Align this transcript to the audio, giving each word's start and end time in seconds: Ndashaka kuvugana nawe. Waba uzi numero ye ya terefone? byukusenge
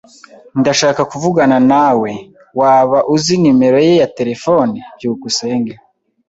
Ndashaka 0.59 1.01
kuvugana 1.11 1.57
nawe. 1.71 2.11
Waba 2.59 2.99
uzi 3.13 3.33
numero 3.43 3.77
ye 3.87 3.93
ya 4.01 4.07
terefone? 4.17 4.77
byukusenge 4.95 5.73